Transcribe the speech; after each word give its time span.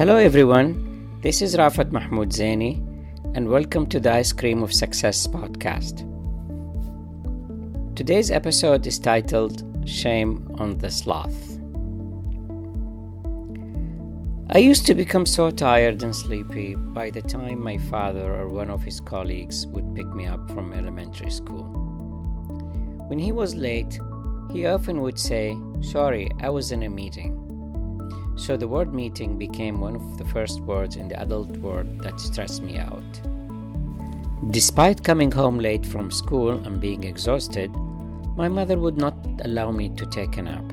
Hello, 0.00 0.16
everyone. 0.16 1.20
This 1.20 1.42
is 1.42 1.56
Raafat 1.56 1.92
Mahmoud 1.92 2.30
Zaini, 2.30 2.76
and 3.34 3.46
welcome 3.46 3.86
to 3.88 4.00
the 4.00 4.10
Ice 4.10 4.32
Cream 4.32 4.62
of 4.62 4.72
Success 4.72 5.26
podcast. 5.26 6.06
Today's 7.96 8.30
episode 8.30 8.86
is 8.86 8.98
titled 8.98 9.62
Shame 9.86 10.56
on 10.58 10.78
the 10.78 10.90
Sloth. 10.90 11.58
I 14.48 14.56
used 14.56 14.86
to 14.86 14.94
become 14.94 15.26
so 15.26 15.50
tired 15.50 16.02
and 16.02 16.16
sleepy 16.16 16.76
by 16.76 17.10
the 17.10 17.20
time 17.20 17.62
my 17.62 17.76
father 17.76 18.34
or 18.34 18.48
one 18.48 18.70
of 18.70 18.82
his 18.82 19.00
colleagues 19.00 19.66
would 19.66 19.94
pick 19.94 20.06
me 20.14 20.24
up 20.24 20.50
from 20.52 20.72
elementary 20.72 21.30
school. 21.30 21.64
When 23.08 23.18
he 23.18 23.32
was 23.32 23.54
late, 23.54 24.00
he 24.50 24.64
often 24.64 25.02
would 25.02 25.18
say, 25.18 25.58
Sorry, 25.82 26.30
I 26.40 26.48
was 26.48 26.72
in 26.72 26.84
a 26.84 26.88
meeting. 26.88 27.49
So 28.40 28.56
the 28.56 28.66
word 28.66 28.94
meeting 28.94 29.36
became 29.36 29.80
one 29.80 29.94
of 29.94 30.16
the 30.16 30.24
first 30.24 30.60
words 30.60 30.96
in 30.96 31.08
the 31.08 31.20
adult 31.20 31.54
world 31.58 32.00
that 32.00 32.18
stressed 32.18 32.62
me 32.62 32.78
out. 32.78 33.20
Despite 34.50 35.04
coming 35.04 35.30
home 35.30 35.58
late 35.58 35.84
from 35.84 36.10
school 36.10 36.52
and 36.52 36.80
being 36.80 37.04
exhausted, 37.04 37.70
my 38.38 38.48
mother 38.48 38.78
would 38.78 38.96
not 38.96 39.14
allow 39.44 39.70
me 39.70 39.90
to 39.90 40.06
take 40.06 40.38
a 40.38 40.42
nap. 40.42 40.64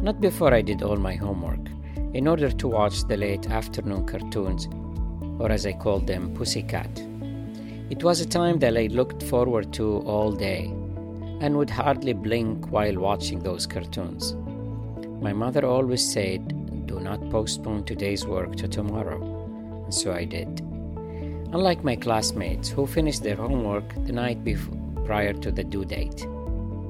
Not 0.00 0.22
before 0.22 0.54
I 0.54 0.62
did 0.62 0.82
all 0.82 0.96
my 0.96 1.14
homework, 1.14 1.60
in 2.14 2.26
order 2.26 2.50
to 2.50 2.66
watch 2.66 3.06
the 3.06 3.18
late 3.18 3.46
afternoon 3.50 4.06
cartoons, 4.06 4.66
or 5.38 5.52
as 5.52 5.66
I 5.66 5.74
called 5.74 6.06
them, 6.06 6.32
Pussycat. 6.34 6.98
It 7.90 8.02
was 8.02 8.22
a 8.22 8.26
time 8.26 8.58
that 8.60 8.78
I 8.78 8.86
looked 8.86 9.22
forward 9.24 9.70
to 9.74 9.98
all 10.06 10.32
day 10.32 10.64
and 11.42 11.58
would 11.58 11.68
hardly 11.68 12.14
blink 12.14 12.72
while 12.72 12.98
watching 12.98 13.40
those 13.40 13.66
cartoons. 13.66 14.34
My 15.20 15.34
mother 15.34 15.66
always 15.66 16.02
said 16.02 16.61
do 16.92 17.00
not 17.00 17.30
postpone 17.30 17.84
today's 17.84 18.26
work 18.26 18.54
to 18.56 18.68
tomorrow. 18.68 19.20
And 19.84 19.94
so 19.94 20.12
I 20.12 20.24
did. 20.24 20.60
Unlike 21.54 21.84
my 21.84 21.96
classmates 21.96 22.68
who 22.68 22.86
finished 22.86 23.22
their 23.22 23.36
homework 23.36 23.94
the 24.06 24.12
night 24.12 24.44
before, 24.44 24.76
prior 25.06 25.32
to 25.32 25.50
the 25.50 25.64
due 25.64 25.86
date. 25.86 26.26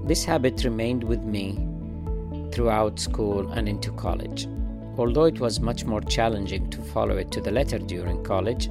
This 0.04 0.24
habit 0.24 0.64
remained 0.64 1.04
with 1.04 1.22
me 1.22 1.46
throughout 2.52 2.98
school 2.98 3.52
and 3.52 3.68
into 3.68 3.92
college. 3.92 4.48
Although 4.98 5.26
it 5.26 5.40
was 5.40 5.60
much 5.60 5.84
more 5.84 6.00
challenging 6.00 6.68
to 6.70 6.82
follow 6.82 7.16
it 7.16 7.30
to 7.32 7.40
the 7.40 7.52
letter 7.52 7.78
during 7.78 8.24
college, 8.24 8.68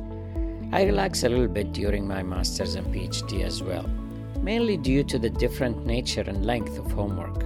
I 0.74 0.84
relaxed 0.84 1.24
a 1.24 1.30
little 1.30 1.48
bit 1.48 1.72
during 1.72 2.08
my 2.08 2.24
master's 2.24 2.76
and 2.76 2.94
PhD 2.94 3.44
as 3.44 3.64
well, 3.64 3.88
mainly 4.42 4.78
due 4.78 5.04
to 5.06 5.18
the 5.18 5.30
different 5.30 5.86
nature 5.86 6.26
and 6.28 6.46
length 6.46 6.78
of 6.78 6.92
homework 6.92 7.44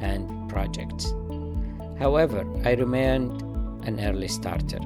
and 0.00 0.48
projects. 0.50 1.14
However, 2.00 2.46
I 2.64 2.72
remained 2.72 3.42
an 3.86 4.00
early 4.00 4.28
starter 4.28 4.80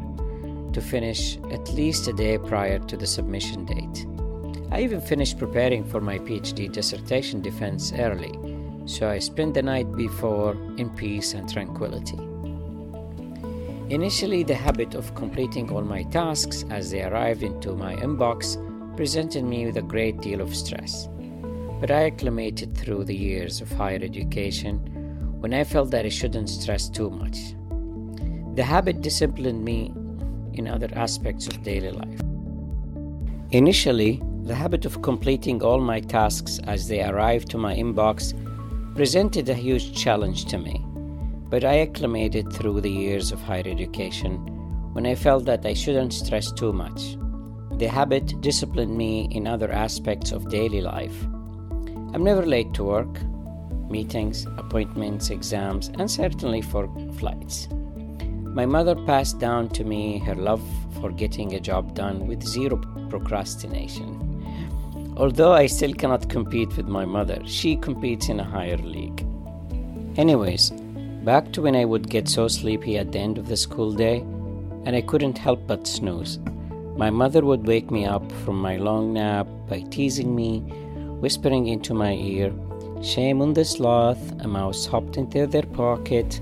to 0.73 0.81
finish 0.81 1.39
at 1.53 1.73
least 1.73 2.09
a 2.09 2.12
day 2.12 2.39
prior 2.39 2.81
to 2.81 2.97
the 2.97 3.07
submission 3.07 3.65
date. 3.65 4.07
I 4.73 4.83
even 4.83 5.01
finished 5.01 5.39
preparing 5.39 5.85
for 5.85 6.01
my 6.01 6.19
PhD 6.19 6.70
dissertation 6.70 7.41
defense 7.41 7.92
early, 7.97 8.37
so 8.87 9.09
I 9.09 9.20
spent 9.20 9.55
the 9.55 9.62
night 9.62 9.95
before 9.95 10.55
in 10.77 10.91
peace 10.91 11.35
and 11.35 11.48
tranquility. 11.48 12.19
Initially, 13.95 14.42
the 14.42 14.57
habit 14.57 14.95
of 14.95 15.15
completing 15.15 15.70
all 15.70 15.83
my 15.83 16.03
tasks 16.05 16.65
as 16.70 16.91
they 16.91 17.05
arrived 17.05 17.45
into 17.45 17.75
my 17.75 17.95
inbox 17.95 18.59
presented 18.97 19.45
me 19.45 19.67
with 19.67 19.77
a 19.77 19.83
great 19.83 20.20
deal 20.20 20.41
of 20.41 20.57
stress. 20.57 21.08
But 21.80 21.92
I 21.92 22.07
acclimated 22.07 22.77
through 22.77 23.05
the 23.05 23.14
years 23.14 23.61
of 23.61 23.70
higher 23.70 24.01
education 24.03 24.91
when 25.44 25.52
I 25.52 25.62
felt 25.62 25.90
that 25.90 26.06
I 26.06 26.08
shouldn't 26.08 26.48
stress 26.48 26.88
too 26.88 27.10
much. 27.10 27.55
The 28.56 28.62
habit 28.64 29.02
disciplined 29.02 29.62
me 29.62 29.92
in 30.55 30.66
other 30.66 30.88
aspects 30.94 31.46
of 31.46 31.62
daily 31.62 31.90
life. 31.90 32.20
Initially, 33.50 34.22
the 34.44 34.55
habit 34.55 34.86
of 34.86 35.02
completing 35.02 35.62
all 35.62 35.80
my 35.80 36.00
tasks 36.00 36.60
as 36.66 36.88
they 36.88 37.05
arrived 37.05 37.50
to 37.50 37.58
my 37.58 37.74
inbox 37.77 38.32
presented 38.96 39.50
a 39.50 39.55
huge 39.55 39.94
challenge 39.94 40.46
to 40.46 40.56
me, 40.56 40.82
but 41.50 41.62
I 41.62 41.80
acclimated 41.80 42.50
through 42.50 42.80
the 42.80 42.90
years 43.05 43.30
of 43.30 43.42
higher 43.42 43.66
education 43.66 44.38
when 44.94 45.05
I 45.05 45.14
felt 45.14 45.44
that 45.44 45.66
I 45.66 45.74
shouldn't 45.74 46.14
stress 46.14 46.52
too 46.52 46.72
much. 46.72 47.18
The 47.76 47.88
habit 47.88 48.40
disciplined 48.40 48.96
me 48.96 49.28
in 49.30 49.46
other 49.46 49.70
aspects 49.70 50.32
of 50.32 50.48
daily 50.48 50.80
life. 50.80 51.22
I'm 52.14 52.24
never 52.24 52.46
late 52.46 52.72
to 52.72 52.84
work, 52.84 53.18
meetings, 53.90 54.46
appointments, 54.58 55.30
exams, 55.30 55.89
and 55.98 56.11
certainly 56.11 56.62
for 56.62 56.89
flights. 57.18 57.68
My 58.55 58.67
mother 58.67 58.95
passed 58.95 59.39
down 59.39 59.68
to 59.70 59.84
me 59.84 60.18
her 60.18 60.34
love 60.34 60.62
for 61.00 61.11
getting 61.11 61.55
a 61.55 61.61
job 61.61 61.94
done 61.94 62.27
with 62.27 62.42
zero 62.42 62.77
procrastination. 63.11 64.20
Although 65.17 65.52
I 65.52 65.67
still 65.67 65.92
cannot 65.92 66.28
compete 66.28 66.77
with 66.77 66.86
my 66.86 67.05
mother, 67.05 67.40
she 67.46 67.77
competes 67.77 68.28
in 68.28 68.40
a 68.40 68.44
higher 68.44 68.77
league. 68.77 69.27
Anyways, 70.17 70.70
back 71.24 71.52
to 71.52 71.62
when 71.62 71.74
I 71.74 71.84
would 71.84 72.08
get 72.08 72.28
so 72.28 72.48
sleepy 72.48 72.98
at 72.98 73.12
the 73.12 73.18
end 73.18 73.39
of 73.39 73.48
the 73.48 73.56
school 73.56 73.92
day 73.92 74.18
and 74.86 74.94
I 74.94 75.00
couldn't 75.00 75.39
help 75.39 75.67
but 75.67 75.86
snooze. 75.86 76.39
My 76.96 77.11
mother 77.11 77.44
would 77.44 77.67
wake 77.67 77.90
me 77.90 78.05
up 78.05 78.30
from 78.44 78.61
my 78.61 78.77
long 78.77 79.12
nap 79.12 79.48
by 79.68 79.80
teasing 79.90 80.36
me, 80.36 80.61
whispering 81.20 81.67
into 81.67 81.94
my 81.94 82.12
ear, 82.12 82.52
Shame 83.02 83.42
on 83.42 83.52
the 83.52 83.64
sloth, 83.64 84.32
a 84.40 84.48
mouse 84.48 84.86
hopped 84.86 85.16
into 85.16 85.46
their 85.46 85.62
pocket. 85.62 86.40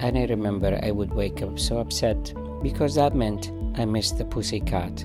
And 0.00 0.16
I 0.16 0.26
remember 0.26 0.78
I 0.82 0.90
would 0.90 1.12
wake 1.12 1.42
up 1.42 1.58
so 1.58 1.78
upset 1.78 2.32
because 2.62 2.94
that 2.94 3.14
meant 3.14 3.52
I 3.76 3.84
missed 3.84 4.18
the 4.18 4.24
pussy 4.24 4.60
cat. 4.60 5.04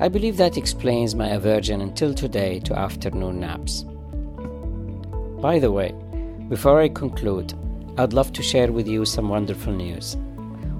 I 0.00 0.08
believe 0.08 0.36
that 0.36 0.56
explains 0.56 1.14
my 1.14 1.28
aversion 1.28 1.80
until 1.80 2.12
today 2.12 2.60
to 2.60 2.78
afternoon 2.78 3.40
naps. 3.40 3.84
By 5.40 5.58
the 5.58 5.72
way, 5.72 5.94
before 6.48 6.80
I 6.80 6.88
conclude, 6.88 7.54
I'd 7.98 8.12
love 8.12 8.32
to 8.34 8.42
share 8.42 8.72
with 8.72 8.86
you 8.86 9.04
some 9.04 9.28
wonderful 9.28 9.72
news. 9.72 10.16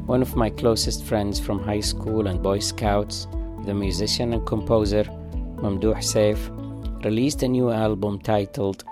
One 0.07 0.23
of 0.23 0.37
my 0.37 0.51
closest 0.51 1.05
friends 1.05 1.41
from 1.41 1.63
high 1.63 1.81
school 1.81 2.27
and 2.27 2.43
Boy 2.43 2.59
Scouts, 2.59 3.27
the 3.65 3.75
musician 3.75 4.33
and 4.33 4.47
composer 4.47 5.05
Mamdouh 5.57 5.97
Saif, 5.97 6.39
released 7.07 7.45
a 7.45 7.49
new 7.49 7.71
album 7.71 8.19
titled 8.19 8.83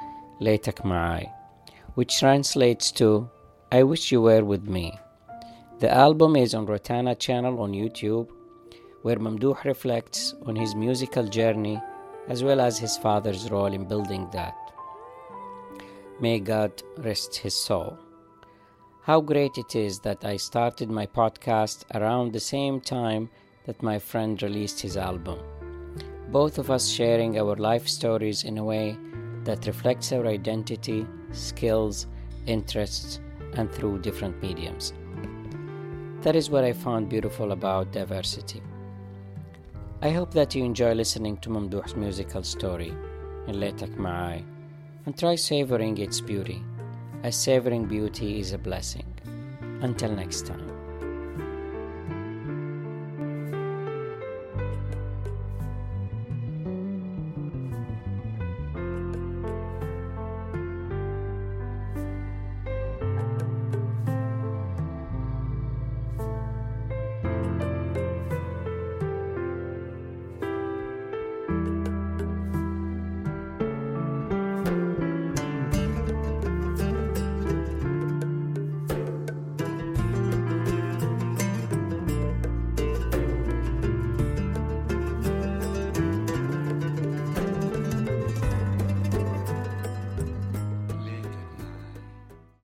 Letak 0.41 0.83
Ma'ai, 0.91 1.33
which 1.95 2.21
translates 2.21 2.93
to 2.93 3.29
I 3.73 3.83
Wish 3.83 4.13
You 4.13 4.23
Were 4.23 4.45
With 4.45 4.69
Me. 4.69 4.97
The 5.81 5.93
album 5.93 6.37
is 6.37 6.55
on 6.55 6.69
Rotana 6.69 7.19
channel 7.19 7.61
on 7.61 7.73
YouTube, 7.73 8.29
where 9.03 9.17
Mamdouh 9.17 9.65
reflects 9.65 10.33
on 10.47 10.55
his 10.55 10.77
musical 10.77 11.27
journey 11.27 11.83
as 12.29 12.45
well 12.45 12.61
as 12.61 12.79
his 12.79 12.97
father's 12.97 13.51
role 13.51 13.73
in 13.73 13.89
building 13.89 14.29
that. 14.33 14.55
May 16.21 16.39
God 16.39 16.85
rest 16.99 17.35
his 17.35 17.57
soul. 17.57 17.99
How 19.03 19.21
great 19.21 19.59
it 19.59 19.75
is 19.75 19.99
that 20.01 20.25
I 20.25 20.37
started 20.37 20.89
my 20.89 21.07
podcast 21.07 21.83
around 21.97 22.33
the 22.33 22.47
same 22.55 22.81
time 22.81 23.29
that 23.67 23.83
my 23.83 23.99
friend 23.99 24.41
released 24.41 24.81
his 24.81 24.97
album 24.97 25.41
both 26.35 26.59
of 26.59 26.69
us 26.69 26.89
sharing 26.89 27.39
our 27.39 27.55
life 27.55 27.87
stories 27.87 28.43
in 28.43 28.59
a 28.59 28.65
way 28.65 28.99
that 29.45 29.69
reflects 29.69 30.11
our 30.11 30.27
identity, 30.27 31.07
skills, 31.31 32.09
interests, 32.47 33.21
and 33.53 33.71
through 33.71 34.01
different 34.01 34.43
mediums. 34.43 34.93
That 36.23 36.35
is 36.35 36.51
what 36.51 36.65
I 36.65 36.73
found 36.73 37.09
beautiful 37.09 37.53
about 37.53 37.93
diversity. 37.93 38.61
I 40.03 40.11
hope 40.11 40.33
that 40.33 40.57
you 40.57 40.65
enjoy 40.65 40.93
listening 40.95 41.37
to 41.37 41.51
Mamdouh's 41.51 41.95
musical 41.95 42.43
story 42.43 42.93
in 43.47 43.55
Letak 43.55 43.95
Ma'ai 43.95 44.43
and 45.07 45.17
try 45.17 45.37
savoring 45.37 45.99
its 45.99 46.21
beauty, 46.21 46.61
as 47.23 47.37
savoring 47.37 47.85
beauty 47.87 48.41
is 48.41 48.53
a 48.53 48.59
blessing. 48.59 49.07
Until 49.83 50.11
next 50.11 50.47
time. 50.47 50.74